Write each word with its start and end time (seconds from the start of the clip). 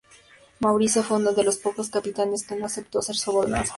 Maurice 0.61 1.03
fue 1.03 1.17
uno 1.17 1.31
de 1.31 1.43
los 1.43 1.57
pocos 1.59 1.89
capitanes 1.91 2.43
que 2.47 2.55
no 2.55 2.65
aceptó 2.65 3.03
ser 3.03 3.15
sobornado. 3.15 3.65